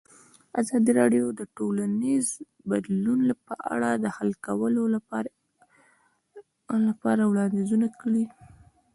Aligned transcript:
ازادي 0.61 0.91
راډیو 0.99 1.25
د 1.39 1.41
ټولنیز 1.55 2.25
بدلون 2.69 3.21
په 3.45 3.53
اړه 3.73 3.89
د 4.03 4.05
حل 4.15 4.31
کولو 4.45 4.83
لپاره 6.87 7.23
وړاندیزونه 7.29 7.87
کړي. 8.01 8.23